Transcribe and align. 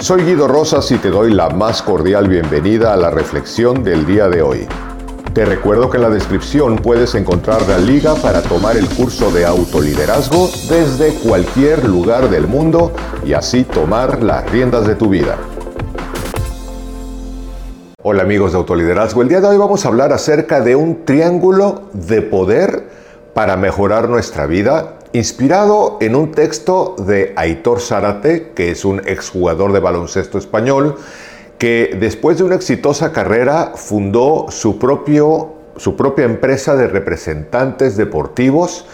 Soy 0.00 0.22
Guido 0.22 0.46
Rosas 0.46 0.92
y 0.92 0.98
te 0.98 1.10
doy 1.10 1.34
la 1.34 1.50
más 1.50 1.82
cordial 1.82 2.28
bienvenida 2.28 2.94
a 2.94 2.96
la 2.96 3.10
reflexión 3.10 3.82
del 3.82 4.06
día 4.06 4.28
de 4.28 4.42
hoy. 4.42 4.68
Te 5.34 5.44
recuerdo 5.44 5.90
que 5.90 5.96
en 5.96 6.04
la 6.04 6.08
descripción 6.08 6.76
puedes 6.76 7.16
encontrar 7.16 7.68
la 7.68 7.78
liga 7.78 8.14
para 8.14 8.40
tomar 8.40 8.76
el 8.76 8.88
curso 8.88 9.32
de 9.32 9.44
autoliderazgo 9.44 10.48
desde 10.70 11.14
cualquier 11.14 11.84
lugar 11.88 12.30
del 12.30 12.46
mundo 12.46 12.92
y 13.26 13.32
así 13.32 13.64
tomar 13.64 14.22
las 14.22 14.48
riendas 14.52 14.86
de 14.86 14.94
tu 14.94 15.08
vida. 15.08 15.36
Hola 18.00 18.22
amigos 18.22 18.52
de 18.52 18.58
autoliderazgo, 18.58 19.22
el 19.22 19.28
día 19.28 19.40
de 19.40 19.48
hoy 19.48 19.56
vamos 19.56 19.84
a 19.84 19.88
hablar 19.88 20.12
acerca 20.12 20.60
de 20.60 20.76
un 20.76 21.04
triángulo 21.04 21.88
de 21.92 22.22
poder 22.22 22.88
para 23.34 23.56
mejorar 23.56 24.08
nuestra 24.08 24.46
vida 24.46 24.97
Inspirado 25.18 25.98
en 26.00 26.14
un 26.14 26.30
texto 26.30 26.94
de 26.96 27.32
Aitor 27.34 27.80
Zárate, 27.80 28.52
que 28.54 28.70
es 28.70 28.84
un 28.84 29.00
exjugador 29.04 29.72
de 29.72 29.80
baloncesto 29.80 30.38
español, 30.38 30.94
que 31.58 31.96
después 31.98 32.38
de 32.38 32.44
una 32.44 32.54
exitosa 32.54 33.10
carrera 33.10 33.72
fundó 33.74 34.46
su, 34.50 34.78
propio, 34.78 35.54
su 35.76 35.96
propia 35.96 36.24
empresa 36.24 36.76
de 36.76 36.86
representantes 36.86 37.96
deportivos 37.96 38.86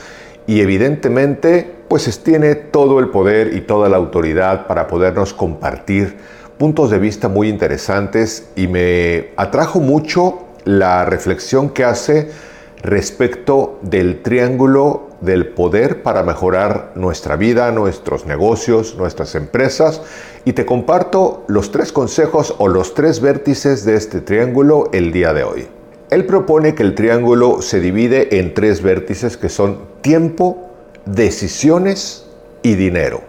y 0.46 0.62
evidentemente 0.62 1.70
pues 1.88 2.18
tiene 2.20 2.54
todo 2.54 3.00
el 3.00 3.10
poder 3.10 3.54
y 3.54 3.60
toda 3.60 3.90
la 3.90 3.98
autoridad 3.98 4.66
para 4.66 4.86
podernos 4.86 5.34
compartir 5.34 6.16
puntos 6.56 6.88
de 6.88 7.00
vista 7.00 7.28
muy 7.28 7.50
interesantes 7.50 8.48
y 8.56 8.66
me 8.66 9.28
atrajo 9.36 9.78
mucho 9.78 10.38
la 10.64 11.04
reflexión 11.04 11.68
que 11.68 11.84
hace 11.84 12.30
respecto 12.84 13.78
del 13.80 14.20
triángulo 14.20 15.08
del 15.22 15.48
poder 15.48 16.02
para 16.02 16.22
mejorar 16.22 16.92
nuestra 16.96 17.34
vida, 17.36 17.72
nuestros 17.72 18.26
negocios, 18.26 18.96
nuestras 18.96 19.34
empresas 19.34 20.02
y 20.44 20.52
te 20.52 20.66
comparto 20.66 21.44
los 21.48 21.72
tres 21.72 21.92
consejos 21.92 22.54
o 22.58 22.68
los 22.68 22.92
tres 22.92 23.20
vértices 23.20 23.86
de 23.86 23.96
este 23.96 24.20
triángulo 24.20 24.90
el 24.92 25.12
día 25.12 25.32
de 25.32 25.44
hoy. 25.44 25.66
Él 26.10 26.26
propone 26.26 26.74
que 26.74 26.82
el 26.82 26.94
triángulo 26.94 27.62
se 27.62 27.80
divide 27.80 28.38
en 28.38 28.52
tres 28.52 28.82
vértices 28.82 29.38
que 29.38 29.48
son 29.48 29.78
tiempo, 30.02 30.70
decisiones 31.06 32.26
y 32.62 32.74
dinero. 32.74 33.22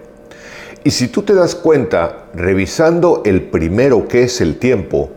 Y 0.83 0.91
si 0.91 1.07
tú 1.07 1.23
te 1.23 1.33
das 1.33 1.55
cuenta, 1.55 2.25
revisando 2.33 3.23
el 3.25 3.41
primero 3.43 4.07
que 4.09 4.23
es 4.23 4.41
el 4.41 4.57
tiempo, 4.57 5.11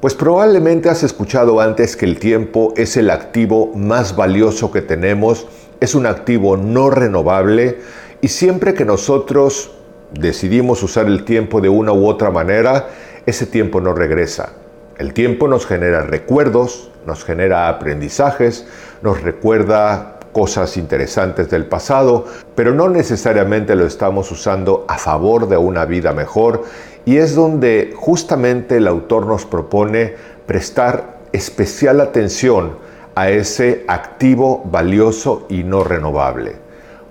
pues 0.00 0.14
probablemente 0.14 0.88
has 0.88 1.02
escuchado 1.02 1.60
antes 1.60 1.96
que 1.96 2.06
el 2.06 2.18
tiempo 2.18 2.72
es 2.76 2.96
el 2.96 3.10
activo 3.10 3.72
más 3.74 4.16
valioso 4.16 4.70
que 4.70 4.80
tenemos, 4.80 5.46
es 5.80 5.94
un 5.94 6.06
activo 6.06 6.56
no 6.56 6.90
renovable 6.90 7.78
y 8.20 8.28
siempre 8.28 8.74
que 8.74 8.84
nosotros 8.84 9.72
decidimos 10.12 10.82
usar 10.82 11.06
el 11.06 11.24
tiempo 11.24 11.60
de 11.60 11.68
una 11.68 11.92
u 11.92 12.06
otra 12.06 12.30
manera, 12.30 12.88
ese 13.26 13.46
tiempo 13.46 13.80
no 13.80 13.92
regresa. 13.92 14.52
El 14.98 15.12
tiempo 15.14 15.48
nos 15.48 15.66
genera 15.66 16.02
recuerdos, 16.02 16.90
nos 17.06 17.24
genera 17.24 17.68
aprendizajes, 17.68 18.66
nos 19.02 19.22
recuerda 19.22 20.19
cosas 20.32 20.76
interesantes 20.76 21.50
del 21.50 21.66
pasado, 21.66 22.24
pero 22.54 22.74
no 22.74 22.88
necesariamente 22.88 23.74
lo 23.74 23.86
estamos 23.86 24.30
usando 24.30 24.84
a 24.88 24.98
favor 24.98 25.48
de 25.48 25.56
una 25.56 25.84
vida 25.84 26.12
mejor 26.12 26.64
y 27.04 27.16
es 27.16 27.34
donde 27.34 27.92
justamente 27.96 28.76
el 28.76 28.86
autor 28.86 29.26
nos 29.26 29.44
propone 29.44 30.14
prestar 30.46 31.18
especial 31.32 32.00
atención 32.00 32.76
a 33.14 33.30
ese 33.30 33.84
activo 33.88 34.62
valioso 34.64 35.46
y 35.48 35.64
no 35.64 35.84
renovable. 35.84 36.56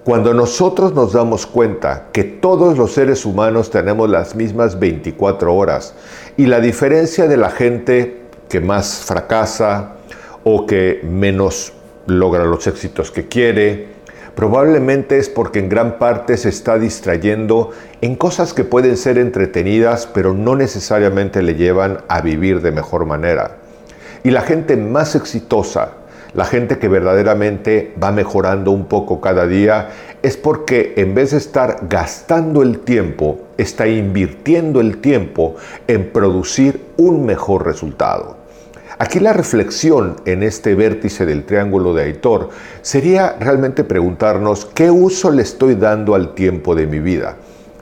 Cuando 0.04 0.34
nosotros 0.34 0.94
nos 0.94 1.14
damos 1.14 1.46
cuenta 1.46 2.08
que 2.12 2.24
todos 2.24 2.78
los 2.78 2.94
seres 2.94 3.26
humanos 3.26 3.70
tenemos 3.70 4.10
las 4.10 4.36
mismas 4.36 4.80
24 4.80 5.54
horas 5.54 5.94
y 6.38 6.46
la 6.46 6.60
diferencia 6.60 7.28
de 7.28 7.38
la 7.38 7.50
gente 7.50 8.22
que 8.48 8.60
más 8.60 9.04
fracasa 9.06 9.98
o 10.44 10.66
que 10.66 11.02
menos 11.04 11.74
logra 12.10 12.46
los 12.46 12.68
éxitos 12.68 13.12
que 13.12 13.28
quiere, 13.28 13.88
probablemente 14.36 15.18
es 15.18 15.30
porque 15.30 15.60
en 15.60 15.70
gran 15.70 15.98
parte 15.98 16.38
se 16.38 16.50
está 16.50 16.80
distrayendo 16.80 17.72
en 18.02 18.16
cosas 18.16 18.54
que 18.54 18.64
pueden 18.64 18.98
ser 18.98 19.18
entretenidas, 19.18 20.08
pero 20.08 20.34
no 20.34 20.56
necesariamente 20.56 21.42
le 21.42 21.56
llevan 21.56 22.00
a 22.08 22.22
vivir 22.22 22.62
de 22.62 22.72
mejor 22.72 23.06
manera. 23.06 23.58
Y 24.24 24.32
la 24.32 24.42
gente 24.42 24.76
más 24.76 25.16
exitosa, 25.16 25.92
la 26.34 26.46
gente 26.46 26.78
que 26.78 26.88
verdaderamente 26.88 27.94
va 28.02 28.12
mejorando 28.12 28.72
un 28.72 28.86
poco 28.86 29.22
cada 29.22 29.48
día, 29.48 29.90
es 30.22 30.38
porque 30.38 30.94
en 30.98 31.16
vez 31.16 31.32
de 31.32 31.38
estar 31.38 31.88
gastando 31.90 32.62
el 32.62 32.80
tiempo, 32.80 33.40
está 33.58 33.88
invirtiendo 33.88 34.82
el 34.82 34.98
tiempo 34.98 35.56
en 35.88 36.12
producir 36.12 36.82
un 36.98 37.26
mejor 37.26 37.66
resultado. 37.66 38.39
Aquí 39.02 39.22
la 39.22 39.32
reflexión 39.32 40.18
en 40.26 40.44
este 40.44 40.76
vértice 40.76 41.26
del 41.26 41.46
triángulo 41.46 41.94
de 41.94 42.04
Aitor 42.04 42.50
sería 42.82 43.38
realmente 43.40 43.86
preguntarnos 43.86 44.66
qué 44.66 44.92
uso 44.92 45.32
le 45.32 45.42
estoy 45.42 45.76
dando 45.76 46.16
al 46.16 46.36
tiempo 46.36 46.76
de 46.76 46.86
mi 46.86 47.00
vida. 47.00 47.38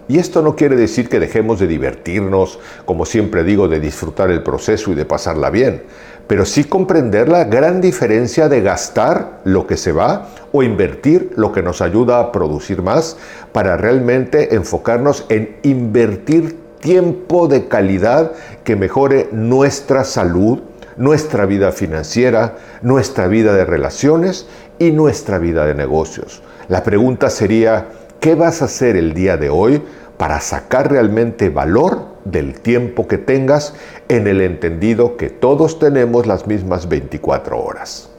Y 0.07 0.19
esto 0.19 0.43
no 0.43 0.55
quiere 0.55 0.75
decir 0.75 1.09
que 1.09 1.19
dejemos 1.19 1.59
de 1.59 1.65
divertirnos, 1.65 2.59
como 2.85 3.03
siempre 3.03 3.43
digo, 3.43 3.67
de 3.67 3.79
disfrutar 3.79 4.29
el 4.29 4.43
proceso 4.43 4.91
y 4.91 4.95
de 4.95 5.05
pasarla 5.05 5.49
bien, 5.49 5.81
pero 6.27 6.45
sí 6.45 6.65
comprender 6.65 7.29
la 7.29 7.45
gran 7.45 7.81
diferencia 7.81 8.47
de 8.47 8.61
gastar 8.61 9.39
lo 9.43 9.65
que 9.65 9.75
se 9.75 9.93
va 9.93 10.27
o 10.51 10.61
invertir 10.61 11.31
lo 11.35 11.51
que 11.51 11.63
nos 11.63 11.81
ayuda 11.81 12.19
a 12.19 12.31
producir 12.31 12.83
más 12.83 13.17
para 13.53 13.75
realmente 13.75 14.53
enfocarnos 14.53 15.25
en 15.29 15.55
invertir 15.63 16.59
tiempo 16.79 17.47
de 17.47 17.67
calidad 17.67 18.33
que 18.63 18.75
mejore 18.75 19.29
nuestra 19.31 20.03
salud, 20.03 20.59
nuestra 20.97 21.45
vida 21.45 21.71
financiera, 21.71 22.57
nuestra 22.81 23.27
vida 23.27 23.53
de 23.53 23.65
relaciones 23.65 24.47
y 24.79 24.91
nuestra 24.91 25.37
vida 25.37 25.65
de 25.65 25.75
negocios. 25.75 26.41
La 26.67 26.83
pregunta 26.83 27.29
sería, 27.29 27.87
¿qué 28.19 28.35
vas 28.35 28.61
a 28.61 28.65
hacer 28.65 28.95
el 28.95 29.13
día 29.13 29.37
de 29.37 29.49
hoy 29.49 29.81
para 30.17 30.41
sacar 30.41 30.91
realmente 30.91 31.49
valor 31.49 32.17
del 32.25 32.59
tiempo 32.59 33.07
que 33.07 33.17
tengas 33.17 33.73
en 34.09 34.27
el 34.27 34.41
entendido 34.41 35.15
que 35.17 35.29
todos 35.29 35.79
tenemos 35.79 36.25
las 36.25 36.47
mismas 36.47 36.89
24 36.89 37.59
horas? 37.59 38.09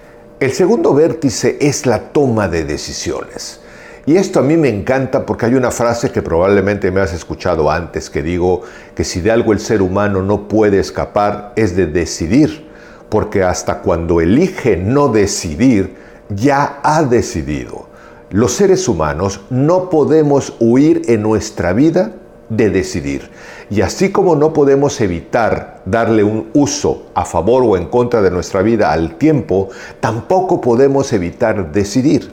El 0.41 0.53
segundo 0.53 0.95
vértice 0.95 1.59
es 1.61 1.85
la 1.85 2.13
toma 2.13 2.49
de 2.49 2.65
decisiones. 2.65 3.61
Y 4.07 4.17
esto 4.17 4.39
a 4.39 4.43
mí 4.43 4.57
me 4.57 4.71
encanta 4.71 5.27
porque 5.27 5.45
hay 5.45 5.55
una 5.55 5.71
frase 5.71 6.11
que 6.11 6.23
probablemente 6.23 6.91
me 6.91 7.01
has 7.01 7.13
escuchado 7.13 7.71
antes 7.71 8.09
que 8.09 8.23
digo 8.23 8.63
que 8.95 9.05
si 9.05 9.21
de 9.21 9.31
algo 9.31 9.53
el 9.53 9.61
ser 9.61 9.83
humano 9.83 10.23
no 10.23 10.49
puede 10.49 10.79
escapar 10.79 11.53
es 11.57 11.77
de 11.77 11.87
decidir 11.87 12.68
porque 13.09 13.43
hasta 13.43 13.81
cuando 13.81 14.21
elige 14.21 14.77
no 14.77 15.09
decidir, 15.09 15.97
ya 16.29 16.81
ha 16.83 17.03
decidido. 17.03 17.89
Los 18.31 18.53
seres 18.53 18.89
humanos 18.89 19.41
no 19.49 19.89
podemos 19.89 20.55
huir 20.61 21.03
en 21.07 21.23
nuestra 21.23 21.73
vida 21.73 22.13
de 22.49 22.71
decidir. 22.71 23.31
Y 23.71 23.83
así 23.83 24.11
como 24.11 24.37
no 24.37 24.53
podemos 24.53 25.01
evitar 25.01 25.83
darle 25.85 26.25
un 26.25 26.49
uso 26.55 27.07
a 27.15 27.25
favor 27.25 27.63
o 27.65 27.77
en 27.77 27.87
contra 27.87 28.23
de 28.23 28.31
nuestra 28.31 28.63
vida 28.63 28.93
al 28.93 29.17
tiempo, 29.17 29.69
tampoco 30.01 30.61
podemos 30.61 31.13
evitar 31.13 31.73
decidir. 31.73 32.33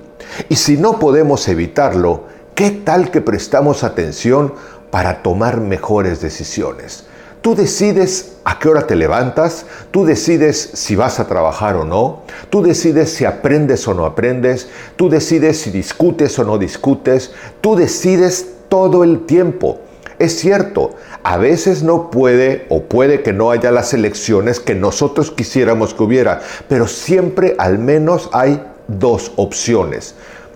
Y 0.50 0.56
si 0.56 0.78
no 0.78 1.00
podemos 1.00 1.47
evitarlo, 1.47 2.24
¿qué 2.56 2.72
tal 2.72 3.12
que 3.12 3.22
prestamos 3.22 3.84
atención 3.84 4.53
para 4.91 5.22
tomar 5.22 5.59
mejores 5.59 6.22
decisiones? 6.22 7.06
Tú 7.45 7.53
decides 7.53 8.38
a 8.44 8.57
qué 8.57 8.69
hora 8.69 8.88
te 8.88 8.95
levantas, 8.95 9.67
tú 9.91 10.03
decides 10.03 10.72
si 10.73 10.95
vas 10.95 11.19
a 11.19 11.28
trabajar 11.28 11.75
o 11.75 11.85
no, 11.85 12.23
tú 12.50 12.63
decides 12.63 13.13
si 13.13 13.23
aprendes 13.23 13.88
o 13.88 13.94
no 13.94 14.07
aprendes, 14.07 14.67
tú 14.95 15.09
decides 15.09 15.59
si 15.59 15.69
discutes 15.69 16.39
o 16.39 16.44
no 16.44 16.57
discutes, 16.57 17.34
tú 17.61 17.75
decides 17.75 18.47
todo 18.67 19.03
el 19.03 19.28
tiempo. 19.28 19.79
Es 20.17 20.39
cierto, 20.39 20.96
a 21.22 21.37
veces 21.37 21.84
no 21.84 22.09
puede 22.09 22.66
o 22.70 22.85
puede 22.85 23.22
que 23.22 23.31
no 23.31 23.52
haya 23.52 23.70
las 23.70 23.93
elecciones 23.93 24.59
que 24.59 24.73
nosotros 24.73 25.29
quisiéramos 25.29 25.93
que 25.93 26.02
hubiera, 26.02 26.41
pero 26.67 26.87
siempre 26.87 27.53
al 27.59 27.78
menos 27.78 28.28
hay 28.34 28.59
dos 28.87 29.34
opciones. 29.35 30.16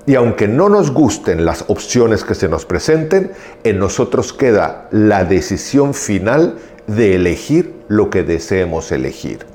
Y 0.10 0.16
aunque 0.16 0.48
no 0.48 0.70
nos 0.70 0.92
gusten 0.92 1.46
las 1.46 1.66
opciones 1.68 2.24
que 2.24 2.34
se 2.34 2.48
nos 2.48 2.66
presenten, 2.66 3.32
en 3.64 3.78
nosotros 3.78 4.34
queda 4.34 4.88
la 4.90 5.24
decisión 5.24 5.94
final 5.94 6.56
de 6.96 7.16
elegir 7.16 7.74
lo 7.88 8.10
que 8.10 8.24
deseemos 8.24 8.92
elegir. 8.92 9.46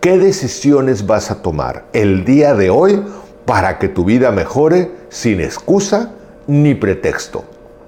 ¿Qué 0.00 0.18
decisiones 0.18 1.06
vas 1.06 1.30
a 1.30 1.40
tomar 1.40 1.86
el 1.92 2.24
día 2.24 2.54
de 2.54 2.70
hoy 2.70 3.02
para 3.46 3.78
que 3.78 3.88
tu 3.88 4.04
vida 4.04 4.30
mejore 4.32 4.90
sin 5.08 5.40
excusa 5.40 6.12
ni 6.46 6.74
pretexto? 6.74 7.44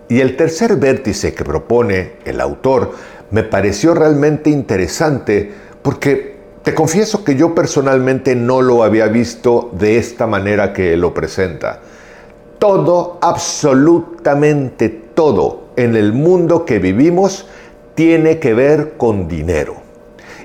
Y 0.08 0.20
el 0.20 0.36
tercer 0.36 0.76
vértice 0.76 1.34
que 1.34 1.44
propone 1.44 2.12
el 2.24 2.40
autor 2.40 2.92
me 3.30 3.42
pareció 3.42 3.92
realmente 3.92 4.50
interesante 4.50 5.52
porque 5.82 6.36
te 6.62 6.74
confieso 6.74 7.24
que 7.24 7.34
yo 7.34 7.54
personalmente 7.54 8.34
no 8.34 8.62
lo 8.62 8.82
había 8.82 9.08
visto 9.08 9.70
de 9.72 9.98
esta 9.98 10.26
manera 10.26 10.72
que 10.72 10.96
lo 10.96 11.12
presenta. 11.12 11.80
Todo, 12.58 13.18
absolutamente 13.20 14.88
todo 14.88 15.66
en 15.76 15.96
el 15.96 16.12
mundo 16.12 16.64
que 16.64 16.78
vivimos 16.78 17.46
tiene 17.96 18.38
que 18.38 18.54
ver 18.54 18.92
con 18.96 19.26
dinero. 19.26 19.74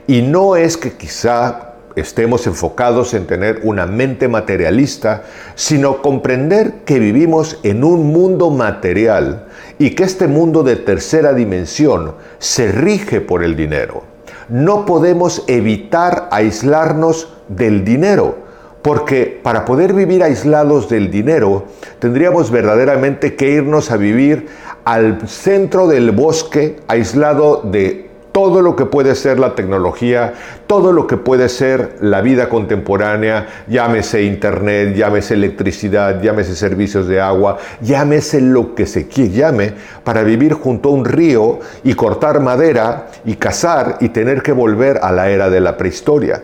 Y 0.07 0.23
no 0.23 0.55
es 0.55 0.77
que 0.77 0.93
quizá 0.93 1.75
estemos 1.95 2.47
enfocados 2.47 3.13
en 3.13 3.27
tener 3.27 3.59
una 3.63 3.85
mente 3.85 4.27
materialista, 4.27 5.23
sino 5.55 6.01
comprender 6.01 6.83
que 6.85 6.97
vivimos 6.97 7.59
en 7.63 7.83
un 7.83 8.11
mundo 8.11 8.49
material 8.49 9.45
y 9.77 9.91
que 9.91 10.03
este 10.03 10.27
mundo 10.27 10.63
de 10.63 10.77
tercera 10.77 11.33
dimensión 11.33 12.15
se 12.39 12.71
rige 12.71 13.21
por 13.21 13.43
el 13.43 13.55
dinero. 13.55 14.03
No 14.49 14.85
podemos 14.85 15.43
evitar 15.47 16.29
aislarnos 16.31 17.33
del 17.49 17.83
dinero, 17.83 18.37
porque 18.81 19.39
para 19.41 19.65
poder 19.65 19.93
vivir 19.93 20.23
aislados 20.23 20.89
del 20.89 21.11
dinero, 21.11 21.65
tendríamos 21.99 22.51
verdaderamente 22.51 23.35
que 23.35 23.51
irnos 23.51 23.91
a 23.91 23.97
vivir 23.97 24.47
al 24.85 25.27
centro 25.27 25.87
del 25.87 26.11
bosque, 26.11 26.77
aislado 26.87 27.61
de 27.63 28.11
todo 28.31 28.61
lo 28.61 28.75
que 28.75 28.85
puede 28.85 29.15
ser 29.15 29.39
la 29.39 29.55
tecnología, 29.55 30.33
todo 30.67 30.93
lo 30.93 31.05
que 31.05 31.17
puede 31.17 31.49
ser 31.49 31.97
la 31.99 32.21
vida 32.21 32.49
contemporánea, 32.49 33.47
llámese 33.67 34.23
internet, 34.23 34.95
llámese 34.95 35.33
electricidad, 35.33 36.21
llámese 36.21 36.55
servicios 36.55 37.07
de 37.07 37.19
agua, 37.19 37.57
llámese 37.81 38.41
lo 38.41 38.73
que 38.73 38.85
se 38.85 39.05
llame, 39.05 39.73
para 40.03 40.23
vivir 40.23 40.53
junto 40.53 40.89
a 40.89 40.93
un 40.93 41.05
río 41.05 41.59
y 41.83 41.93
cortar 41.93 42.39
madera 42.39 43.07
y 43.25 43.35
cazar 43.35 43.97
y 43.99 44.09
tener 44.09 44.41
que 44.41 44.53
volver 44.53 44.99
a 45.01 45.11
la 45.11 45.29
era 45.29 45.49
de 45.49 45.59
la 45.59 45.75
prehistoria. 45.75 46.41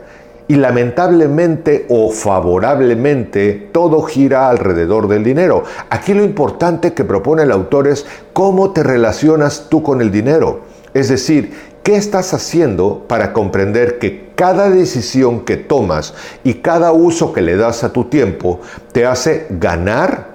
Y 0.47 0.55
lamentablemente 0.55 1.85
o 1.89 2.09
favorablemente 2.09 3.69
todo 3.71 4.01
gira 4.03 4.49
alrededor 4.49 5.07
del 5.07 5.23
dinero. 5.23 5.63
Aquí 5.89 6.13
lo 6.13 6.23
importante 6.23 6.93
que 6.93 7.03
propone 7.03 7.43
el 7.43 7.51
autor 7.51 7.87
es 7.87 8.05
cómo 8.33 8.71
te 8.71 8.83
relacionas 8.83 9.67
tú 9.69 9.83
con 9.83 10.01
el 10.01 10.09
dinero. 10.11 10.61
Es 10.93 11.09
decir, 11.09 11.53
¿qué 11.83 11.95
estás 11.95 12.33
haciendo 12.33 13.05
para 13.07 13.33
comprender 13.33 13.99
que 13.99 14.27
cada 14.35 14.69
decisión 14.69 15.45
que 15.45 15.57
tomas 15.57 16.13
y 16.43 16.55
cada 16.55 16.91
uso 16.91 17.33
que 17.33 17.41
le 17.41 17.57
das 17.57 17.83
a 17.83 17.91
tu 17.91 18.05
tiempo 18.05 18.61
te 18.91 19.05
hace 19.05 19.47
ganar, 19.49 20.27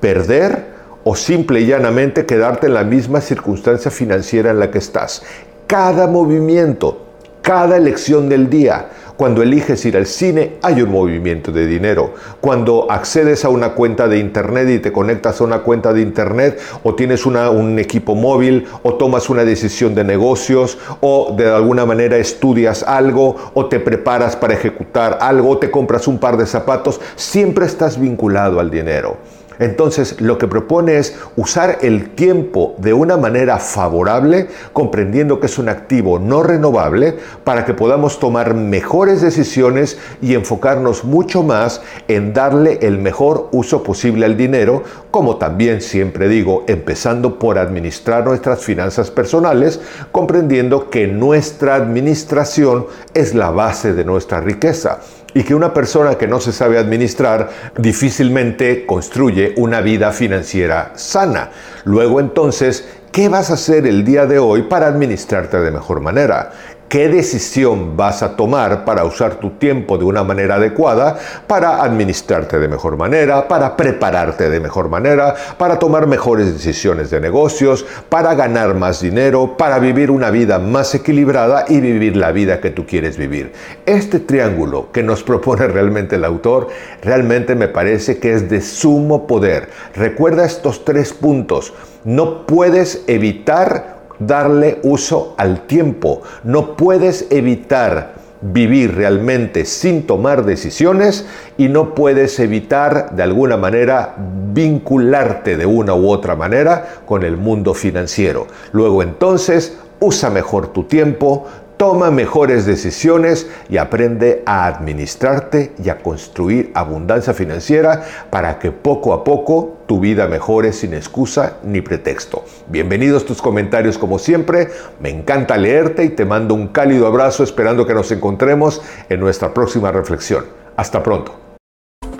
perder 0.00 0.76
o 1.04 1.16
simple 1.16 1.60
y 1.60 1.66
llanamente 1.66 2.26
quedarte 2.26 2.66
en 2.66 2.74
la 2.74 2.84
misma 2.84 3.20
circunstancia 3.20 3.90
financiera 3.90 4.50
en 4.50 4.60
la 4.60 4.70
que 4.70 4.78
estás? 4.78 5.22
Cada 5.66 6.06
movimiento, 6.06 7.06
cada 7.40 7.76
elección 7.76 8.28
del 8.28 8.50
día, 8.50 8.88
cuando 9.16 9.42
eliges 9.42 9.84
ir 9.84 9.96
al 9.96 10.06
cine 10.06 10.54
hay 10.62 10.82
un 10.82 10.90
movimiento 10.90 11.52
de 11.52 11.66
dinero. 11.66 12.14
Cuando 12.40 12.90
accedes 12.90 13.44
a 13.44 13.48
una 13.48 13.70
cuenta 13.70 14.08
de 14.08 14.18
internet 14.18 14.68
y 14.68 14.78
te 14.78 14.92
conectas 14.92 15.40
a 15.40 15.44
una 15.44 15.60
cuenta 15.60 15.92
de 15.92 16.02
internet 16.02 16.60
o 16.82 16.94
tienes 16.94 17.26
un 17.26 17.78
equipo 17.78 18.14
móvil 18.14 18.66
o 18.82 18.94
tomas 18.94 19.30
una 19.30 19.44
decisión 19.44 19.94
de 19.94 20.04
negocios 20.04 20.78
o 21.00 21.34
de 21.36 21.50
alguna 21.50 21.86
manera 21.86 22.16
estudias 22.16 22.82
algo 22.82 23.36
o 23.54 23.66
te 23.66 23.80
preparas 23.80 24.36
para 24.36 24.54
ejecutar 24.54 25.18
algo 25.20 25.50
o 25.50 25.58
te 25.58 25.70
compras 25.70 26.06
un 26.08 26.18
par 26.18 26.36
de 26.36 26.46
zapatos, 26.46 27.00
siempre 27.14 27.66
estás 27.66 28.00
vinculado 28.00 28.60
al 28.60 28.70
dinero. 28.70 29.16
Entonces, 29.58 30.20
lo 30.20 30.38
que 30.38 30.48
propone 30.48 30.98
es 30.98 31.16
usar 31.36 31.78
el 31.82 32.10
tiempo 32.10 32.74
de 32.78 32.92
una 32.92 33.16
manera 33.16 33.58
favorable, 33.58 34.48
comprendiendo 34.72 35.40
que 35.40 35.46
es 35.46 35.58
un 35.58 35.68
activo 35.68 36.18
no 36.18 36.42
renovable, 36.42 37.16
para 37.44 37.64
que 37.64 37.74
podamos 37.74 38.18
tomar 38.18 38.54
mejores 38.54 39.20
decisiones 39.20 39.98
y 40.20 40.34
enfocarnos 40.34 41.04
mucho 41.04 41.42
más 41.42 41.80
en 42.08 42.32
darle 42.32 42.78
el 42.82 42.98
mejor 42.98 43.48
uso 43.52 43.82
posible 43.82 44.26
al 44.26 44.36
dinero, 44.36 44.82
como 45.10 45.36
también 45.36 45.80
siempre 45.80 46.28
digo, 46.28 46.64
empezando 46.66 47.38
por 47.38 47.58
administrar 47.58 48.24
nuestras 48.24 48.60
finanzas 48.60 49.10
personales, 49.10 49.80
comprendiendo 50.12 50.90
que 50.90 51.06
nuestra 51.06 51.74
administración 51.74 52.86
es 53.14 53.34
la 53.34 53.50
base 53.50 53.94
de 53.94 54.04
nuestra 54.04 54.40
riqueza 54.40 55.00
y 55.36 55.44
que 55.44 55.54
una 55.54 55.74
persona 55.74 56.14
que 56.14 56.26
no 56.26 56.40
se 56.40 56.50
sabe 56.50 56.78
administrar 56.78 57.50
difícilmente 57.76 58.86
construye 58.86 59.52
una 59.58 59.82
vida 59.82 60.10
financiera 60.10 60.92
sana. 60.94 61.50
Luego 61.84 62.20
entonces, 62.20 62.88
¿qué 63.12 63.28
vas 63.28 63.50
a 63.50 63.54
hacer 63.54 63.86
el 63.86 64.02
día 64.02 64.24
de 64.24 64.38
hoy 64.38 64.62
para 64.62 64.86
administrarte 64.86 65.58
de 65.58 65.70
mejor 65.70 66.00
manera? 66.00 66.52
¿Qué 66.88 67.08
decisión 67.08 67.96
vas 67.96 68.22
a 68.22 68.36
tomar 68.36 68.84
para 68.84 69.04
usar 69.04 69.36
tu 69.36 69.50
tiempo 69.50 69.98
de 69.98 70.04
una 70.04 70.22
manera 70.22 70.54
adecuada, 70.54 71.18
para 71.48 71.82
administrarte 71.82 72.60
de 72.60 72.68
mejor 72.68 72.96
manera, 72.96 73.48
para 73.48 73.76
prepararte 73.76 74.48
de 74.48 74.60
mejor 74.60 74.88
manera, 74.88 75.34
para 75.58 75.80
tomar 75.80 76.06
mejores 76.06 76.52
decisiones 76.52 77.10
de 77.10 77.20
negocios, 77.20 77.84
para 78.08 78.36
ganar 78.36 78.76
más 78.76 79.00
dinero, 79.00 79.56
para 79.56 79.80
vivir 79.80 80.12
una 80.12 80.30
vida 80.30 80.60
más 80.60 80.94
equilibrada 80.94 81.64
y 81.68 81.80
vivir 81.80 82.16
la 82.16 82.30
vida 82.30 82.60
que 82.60 82.70
tú 82.70 82.86
quieres 82.86 83.16
vivir? 83.16 83.52
Este 83.84 84.20
triángulo 84.20 84.92
que 84.92 85.02
nos 85.02 85.24
propone 85.24 85.66
realmente 85.66 86.14
el 86.14 86.24
autor, 86.24 86.68
realmente 87.02 87.56
me 87.56 87.66
parece 87.66 88.18
que 88.18 88.32
es 88.32 88.48
de 88.48 88.60
sumo 88.60 89.26
poder. 89.26 89.70
Recuerda 89.96 90.44
estos 90.44 90.84
tres 90.84 91.12
puntos. 91.12 91.74
No 92.04 92.46
puedes 92.46 93.02
evitar 93.08 93.95
darle 94.18 94.80
uso 94.82 95.34
al 95.38 95.66
tiempo. 95.66 96.22
No 96.44 96.76
puedes 96.76 97.26
evitar 97.30 98.14
vivir 98.40 98.94
realmente 98.94 99.64
sin 99.64 100.06
tomar 100.06 100.44
decisiones 100.44 101.26
y 101.56 101.68
no 101.68 101.94
puedes 101.94 102.38
evitar 102.38 103.14
de 103.16 103.22
alguna 103.22 103.56
manera 103.56 104.14
vincularte 104.52 105.56
de 105.56 105.66
una 105.66 105.94
u 105.94 106.08
otra 106.08 106.36
manera 106.36 106.86
con 107.06 107.22
el 107.22 107.36
mundo 107.36 107.74
financiero. 107.74 108.46
Luego 108.72 109.02
entonces 109.02 109.78
usa 110.00 110.30
mejor 110.30 110.68
tu 110.68 110.84
tiempo, 110.84 111.46
Toma 111.76 112.10
mejores 112.10 112.64
decisiones 112.64 113.50
y 113.68 113.76
aprende 113.76 114.42
a 114.46 114.66
administrarte 114.66 115.74
y 115.82 115.90
a 115.90 115.98
construir 115.98 116.70
abundancia 116.72 117.34
financiera 117.34 118.02
para 118.30 118.58
que 118.58 118.72
poco 118.72 119.12
a 119.12 119.22
poco 119.22 119.76
tu 119.86 120.00
vida 120.00 120.26
mejore 120.26 120.72
sin 120.72 120.94
excusa 120.94 121.58
ni 121.62 121.82
pretexto. 121.82 122.44
Bienvenidos 122.68 123.26
tus 123.26 123.42
comentarios 123.42 123.98
como 123.98 124.18
siempre. 124.18 124.68
Me 125.00 125.10
encanta 125.10 125.58
leerte 125.58 126.04
y 126.04 126.08
te 126.08 126.24
mando 126.24 126.54
un 126.54 126.68
cálido 126.68 127.06
abrazo 127.06 127.44
esperando 127.44 127.86
que 127.86 127.92
nos 127.92 128.10
encontremos 128.10 128.80
en 129.10 129.20
nuestra 129.20 129.52
próxima 129.52 129.92
reflexión. 129.92 130.46
Hasta 130.76 131.02
pronto. 131.02 131.45